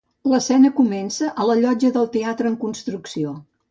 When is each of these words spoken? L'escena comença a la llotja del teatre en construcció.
L'escena 0.29 0.71
comença 0.79 1.31
a 1.45 1.49
la 1.51 1.59
llotja 1.61 1.95
del 2.01 2.11
teatre 2.19 2.55
en 2.55 2.61
construcció. 2.67 3.41